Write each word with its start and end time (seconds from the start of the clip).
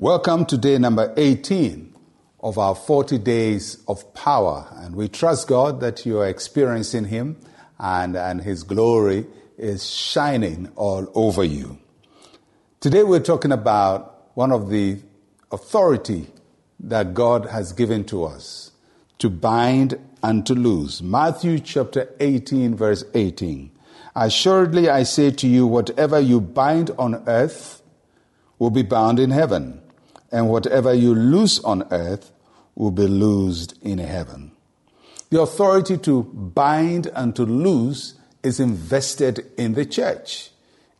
Welcome 0.00 0.46
to 0.46 0.56
day 0.56 0.78
number 0.78 1.12
18 1.16 1.92
of 2.38 2.56
our 2.56 2.76
40 2.76 3.18
days 3.18 3.82
of 3.88 4.14
power. 4.14 4.68
And 4.76 4.94
we 4.94 5.08
trust 5.08 5.48
God 5.48 5.80
that 5.80 6.06
you 6.06 6.20
are 6.20 6.28
experiencing 6.28 7.06
Him 7.06 7.36
and, 7.80 8.14
and 8.16 8.40
His 8.40 8.62
glory 8.62 9.26
is 9.56 9.90
shining 9.90 10.70
all 10.76 11.10
over 11.16 11.42
you. 11.42 11.80
Today 12.78 13.02
we're 13.02 13.18
talking 13.18 13.50
about 13.50 14.30
one 14.34 14.52
of 14.52 14.70
the 14.70 15.00
authority 15.50 16.28
that 16.78 17.12
God 17.12 17.46
has 17.46 17.72
given 17.72 18.04
to 18.04 18.22
us 18.22 18.70
to 19.18 19.28
bind 19.28 19.98
and 20.22 20.46
to 20.46 20.54
loose. 20.54 21.02
Matthew 21.02 21.58
chapter 21.58 22.08
18 22.20 22.76
verse 22.76 23.02
18. 23.14 23.72
Assuredly 24.14 24.88
I 24.88 25.02
say 25.02 25.32
to 25.32 25.48
you, 25.48 25.66
whatever 25.66 26.20
you 26.20 26.40
bind 26.40 26.92
on 27.00 27.16
earth 27.26 27.82
will 28.60 28.70
be 28.70 28.82
bound 28.82 29.18
in 29.18 29.32
heaven 29.32 29.82
and 30.30 30.48
whatever 30.48 30.92
you 30.92 31.14
loose 31.14 31.58
on 31.64 31.86
earth 31.90 32.32
will 32.74 32.90
be 32.90 33.06
loosed 33.06 33.74
in 33.82 33.98
heaven. 33.98 34.52
The 35.30 35.40
authority 35.40 35.98
to 35.98 36.22
bind 36.22 37.08
and 37.14 37.34
to 37.36 37.42
loose 37.42 38.14
is 38.42 38.60
invested 38.60 39.44
in 39.58 39.74
the 39.74 39.84
church. 39.84 40.50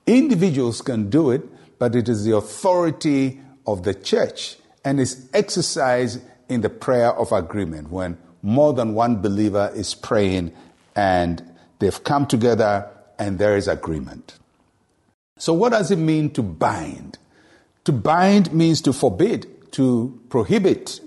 Individuals 0.07 0.83
can 0.83 1.09
do 1.09 1.31
it, 1.31 1.43
but 1.79 1.95
it 1.95 2.09
is 2.09 2.25
the 2.25 2.37
authority 2.37 3.41
of 3.67 3.85
the 3.85 3.95
church 3.95 4.57
and 4.85 4.99
is 4.99 5.29
exercised 5.33 6.21
in 6.49 6.63
the 6.63 6.71
prayer 6.71 7.13
of 7.13 7.33
agreement 7.33 7.91
when 7.91 8.19
more 8.43 8.73
than 8.73 8.95
one 8.95 9.17
believer 9.21 9.71
is 9.75 9.95
praying 9.95 10.53
and 10.97 11.43
they've 11.79 12.03
come 12.05 12.27
together 12.27 12.89
and 13.19 13.39
there 13.39 13.57
is 13.57 13.69
agreement. 13.69 14.39
So, 15.39 15.53
what 15.53 15.71
does 15.71 15.91
it 15.91 15.97
mean 15.97 16.31
to 16.31 16.43
bind? 16.43 17.19
To 17.89 17.93
bind 17.95 18.53
means 18.53 18.83
to 18.83 18.93
forbid, 18.93 19.73
to 19.73 20.21
prohibit. 20.29 21.01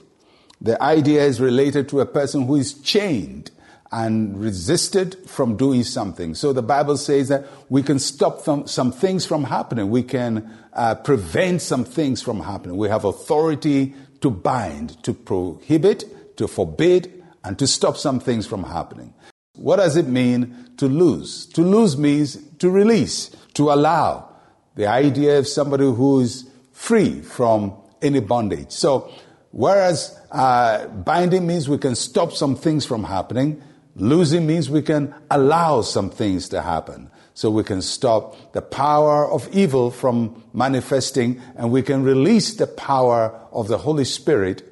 The 0.62 0.82
idea 0.82 1.24
is 1.24 1.40
related 1.40 1.88
to 1.90 2.00
a 2.00 2.08
person 2.08 2.48
who 2.48 2.56
is 2.56 2.74
chained 2.74 3.52
and 3.92 4.42
resisted 4.42 5.16
from 5.30 5.58
doing 5.58 5.84
something. 5.84 6.34
So 6.34 6.54
the 6.54 6.64
Bible 6.64 6.98
says 6.98 7.28
that 7.28 7.46
we 7.70 7.84
can 7.84 8.00
stop 8.00 8.42
some 8.68 8.92
things 8.92 9.28
from 9.28 9.44
happening. 9.44 9.92
We 9.92 10.02
can 10.02 10.52
uh, 10.74 10.96
prevent 10.96 11.62
some 11.62 11.84
things 11.86 12.24
from 12.24 12.40
happening. 12.40 12.78
We 12.78 12.90
have 12.90 13.06
authority 13.06 13.94
to 14.22 14.32
bind, 14.32 15.04
to 15.04 15.14
prohibit, 15.14 16.38
to 16.38 16.48
forbid, 16.48 17.24
and 17.44 17.60
to 17.60 17.68
stop 17.68 17.96
some 17.96 18.20
things 18.20 18.48
from 18.48 18.64
happening. 18.64 19.14
What 19.56 19.76
does 19.76 19.98
it 19.98 20.08
mean 20.08 20.72
to 20.78 20.88
lose? 20.88 21.46
To 21.54 21.62
lose 21.62 21.96
means 21.96 22.44
to 22.58 22.72
release, 22.72 23.30
to 23.54 23.72
allow. 23.72 24.30
The 24.74 24.88
idea 24.88 25.38
of 25.38 25.48
somebody 25.48 25.84
who 25.84 26.22
is 26.22 26.48
free 26.82 27.22
from 27.22 27.72
any 28.02 28.20
bondage. 28.20 28.72
So, 28.72 29.12
whereas 29.52 30.20
uh, 30.32 30.88
binding 30.88 31.46
means 31.46 31.70
we 31.70 31.78
can 31.78 31.94
stop 31.94 32.34
some 32.34 32.56
things 32.56 32.88
from 32.88 33.04
happening, 33.04 33.62
losing 33.96 34.48
means 34.48 34.68
we 34.68 34.82
can 34.82 35.14
allow 35.30 35.82
some 35.82 36.10
things 36.10 36.50
to 36.50 36.62
happen. 36.62 37.12
So 37.36 37.52
we 37.52 37.64
can 37.64 37.84
stop 37.84 38.54
the 38.54 38.64
power 38.64 39.30
of 39.30 39.48
evil 39.54 39.92
from 39.92 40.44
manifesting 40.54 41.40
and 41.56 41.72
we 41.72 41.84
can 41.84 42.02
release 42.04 42.56
the 42.56 42.68
power 42.68 43.40
of 43.52 43.68
the 43.68 43.78
Holy 43.78 44.04
Spirit 44.04 44.64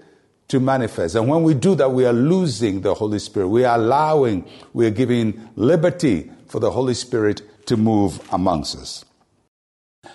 to 0.48 0.60
manifest. 0.60 1.14
And 1.14 1.28
when 1.28 1.44
we 1.44 1.54
do 1.54 1.76
that, 1.76 1.92
we 1.92 2.06
are 2.06 2.14
losing 2.14 2.82
the 2.82 2.96
Holy 2.96 3.20
Spirit. 3.20 3.50
We 3.50 3.66
are 3.66 3.78
allowing, 3.78 4.50
we 4.74 4.88
are 4.88 4.92
giving 4.92 5.48
liberty 5.56 6.32
for 6.48 6.60
the 6.60 6.72
Holy 6.72 6.96
Spirit 6.96 7.68
to 7.68 7.78
move 7.78 8.20
amongst 8.32 8.76
us. 8.78 9.06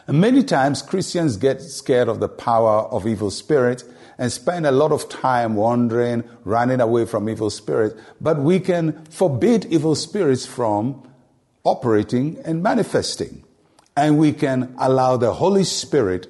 And 0.06 0.20
many 0.20 0.42
times 0.42 0.82
Christians 0.82 1.36
get 1.36 1.60
scared 1.60 2.08
of 2.08 2.20
the 2.20 2.28
power 2.28 2.82
of 2.90 3.06
evil 3.06 3.30
spirits 3.30 3.84
and 4.18 4.30
spend 4.30 4.66
a 4.66 4.70
lot 4.70 4.92
of 4.92 5.08
time 5.08 5.54
wandering, 5.54 6.24
running 6.44 6.80
away 6.80 7.04
from 7.04 7.28
evil 7.28 7.50
spirits. 7.50 8.00
But 8.20 8.38
we 8.38 8.60
can 8.60 9.04
forbid 9.06 9.66
evil 9.66 9.94
spirits 9.94 10.46
from 10.46 11.02
operating 11.64 12.38
and 12.44 12.62
manifesting. 12.62 13.44
And 13.96 14.18
we 14.18 14.32
can 14.32 14.74
allow 14.78 15.16
the 15.16 15.32
Holy 15.32 15.64
Spirit 15.64 16.28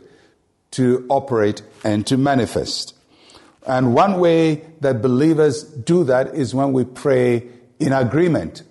to 0.72 1.06
operate 1.08 1.62
and 1.82 2.06
to 2.06 2.16
manifest. 2.16 2.94
And 3.66 3.94
one 3.94 4.18
way 4.18 4.62
that 4.80 5.00
believers 5.00 5.62
do 5.62 6.04
that 6.04 6.34
is 6.34 6.54
when 6.54 6.72
we 6.72 6.84
pray 6.84 7.48
in 7.78 7.92
agreement. 7.92 8.62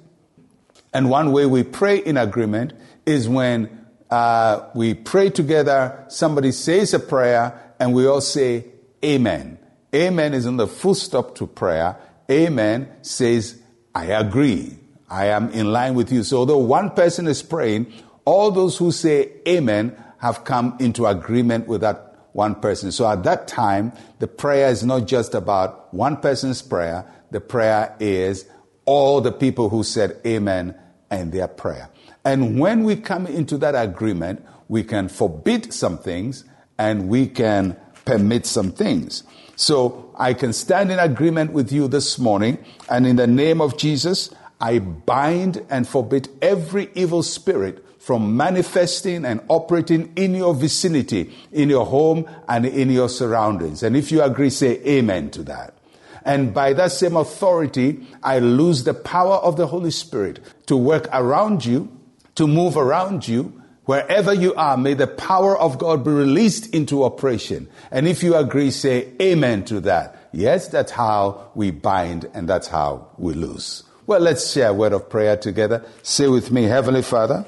And 0.94 1.10
one 1.10 1.32
way 1.32 1.46
we 1.46 1.64
pray 1.64 1.98
in 1.98 2.18
agreement 2.18 2.74
is 3.06 3.28
when 3.28 3.83
uh, 4.14 4.70
we 4.76 4.94
pray 4.94 5.32
together, 5.32 6.06
somebody 6.08 6.52
says 6.52 6.94
a 6.94 7.00
prayer, 7.00 7.74
and 7.80 7.96
we 7.96 8.06
all 8.06 8.22
say 8.22 8.64
Amen. 9.04 9.58
Amen 9.94 10.36
is 10.36 10.46
in 10.46 10.58
the 10.58 10.68
full 10.68 10.94
stop 10.94 11.34
to 11.36 11.48
prayer. 11.48 11.98
Amen 12.30 12.92
says, 13.02 13.60
I 13.96 14.06
agree. 14.06 14.78
I 15.10 15.26
am 15.30 15.50
in 15.50 15.72
line 15.72 15.96
with 15.96 16.12
you. 16.12 16.24
So, 16.24 16.38
although 16.38 16.60
one 16.60 16.92
person 16.92 17.28
is 17.28 17.42
praying, 17.42 17.92
all 18.24 18.52
those 18.52 18.78
who 18.78 18.92
say 18.92 19.32
Amen 19.48 19.98
have 20.20 20.44
come 20.44 20.78
into 20.80 21.08
agreement 21.08 21.68
with 21.68 21.82
that 21.82 22.16
one 22.34 22.54
person. 22.54 22.92
So, 22.92 23.10
at 23.10 23.24
that 23.24 23.48
time, 23.48 23.94
the 24.20 24.28
prayer 24.28 24.70
is 24.70 24.84
not 24.84 25.08
just 25.08 25.34
about 25.34 25.92
one 25.92 26.18
person's 26.18 26.62
prayer, 26.62 27.04
the 27.32 27.42
prayer 27.42 27.96
is 28.00 28.46
all 28.86 29.22
the 29.22 29.32
people 29.32 29.70
who 29.70 29.84
said 29.84 30.22
Amen 30.24 30.76
and 31.10 31.32
their 31.32 31.48
prayer. 31.48 31.90
And 32.26 32.60
when 32.60 32.84
we 32.84 32.96
come 32.96 33.28
into 33.28 33.58
that 33.60 33.76
agreement, 33.76 34.46
we 34.68 34.84
can 34.84 35.10
forbid 35.10 35.74
some 35.74 35.98
things 35.98 36.46
and 36.78 37.10
we 37.10 37.28
can 37.28 37.76
permit 38.06 38.46
some 38.46 38.72
things. 38.72 39.24
So 39.56 40.14
I 40.18 40.34
can 40.34 40.54
stand 40.54 40.92
in 40.92 41.00
agreement 41.00 41.54
with 41.54 41.72
you 41.72 41.88
this 41.88 42.18
morning, 42.18 42.58
and 42.90 43.06
in 43.06 43.18
the 43.18 43.28
name 43.28 43.62
of 43.62 43.78
Jesus, 43.78 44.34
I 44.60 44.80
bind 44.80 45.66
and 45.70 45.88
forbid 45.88 46.30
every 46.42 46.90
evil 46.96 47.24
spirit 47.24 47.86
from 48.00 48.36
manifesting 48.36 49.26
and 49.26 49.42
operating 49.48 50.12
in 50.16 50.36
your 50.36 50.54
vicinity, 50.54 51.34
in 51.52 51.70
your 51.70 51.86
home, 51.86 52.28
and 52.50 52.66
in 52.66 52.90
your 52.90 53.10
surroundings. 53.10 53.84
And 53.84 53.96
if 53.96 54.12
you 54.12 54.22
agree, 54.22 54.50
say 54.50 54.82
amen 54.86 55.32
to 55.32 55.44
that. 55.44 55.78
And 56.26 56.54
by 56.54 56.74
that 56.74 56.92
same 56.92 57.16
authority, 57.16 58.06
I 58.24 58.40
lose 58.40 58.84
the 58.84 58.94
power 58.94 59.36
of 59.36 59.56
the 59.58 59.68
Holy 59.68 59.92
Spirit 59.92 60.40
to 60.66 60.76
work 60.76 61.08
around 61.14 61.66
you 61.66 61.90
to 62.36 62.48
move 62.48 62.78
around 62.78 63.28
you. 63.28 63.62
Wherever 63.86 64.34
you 64.34 64.54
are, 64.56 64.78
may 64.78 64.94
the 64.94 65.08
power 65.08 65.58
of 65.58 65.78
God 65.78 66.06
be 66.06 66.12
released 66.12 66.74
into 66.74 67.04
operation. 67.04 67.68
And 67.92 68.08
if 68.08 68.24
you 68.24 68.36
agree, 68.36 68.72
say 68.72 69.12
amen 69.22 69.66
to 69.66 69.82
that. 69.82 70.30
Yes, 70.32 70.70
that's 70.70 70.92
how 70.92 71.52
we 71.54 71.72
bind 71.72 72.30
and 72.34 72.48
that's 72.48 72.68
how 72.68 73.10
we 73.18 73.34
lose. 73.34 73.84
Well, 74.08 74.22
let's 74.22 74.52
share 74.52 74.70
a 74.70 74.74
word 74.74 74.94
of 74.94 75.10
prayer 75.10 75.36
together. 75.36 75.86
Say 76.02 76.28
with 76.28 76.50
me, 76.52 76.64
Heavenly 76.64 77.02
Father, 77.02 77.46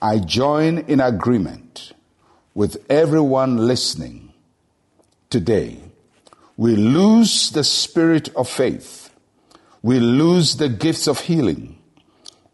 I 0.00 0.18
join 0.18 0.78
in 0.78 1.00
agreement 1.00 1.92
with 2.54 2.84
everyone 2.88 3.56
listening 3.56 4.32
today. 5.30 5.80
We 6.56 6.76
lose 6.76 7.50
the 7.50 7.64
spirit 7.64 8.28
of 8.34 8.48
faith. 8.48 9.10
We 9.82 9.98
lose 9.98 10.56
the 10.56 10.68
gifts 10.68 11.06
of 11.06 11.20
healing 11.20 11.79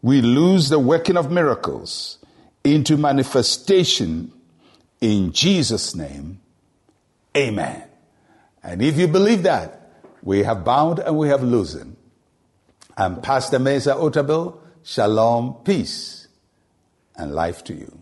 we 0.01 0.21
lose 0.21 0.69
the 0.69 0.79
working 0.79 1.17
of 1.17 1.31
miracles 1.31 2.19
into 2.63 2.97
manifestation 2.97 4.31
in 5.01 5.31
Jesus' 5.31 5.95
name. 5.95 6.39
Amen. 7.35 7.83
And 8.63 8.81
if 8.81 8.97
you 8.97 9.07
believe 9.07 9.43
that, 9.43 9.91
we 10.23 10.43
have 10.43 10.65
bound 10.65 10.99
and 10.99 11.17
we 11.17 11.29
have 11.29 11.43
loosened. 11.43 11.95
And 12.97 13.21
Pastor 13.21 13.59
Mensa 13.59 13.93
Otabil, 13.93 14.57
shalom, 14.83 15.55
peace, 15.63 16.27
and 17.15 17.33
life 17.33 17.63
to 17.65 17.73
you. 17.73 18.01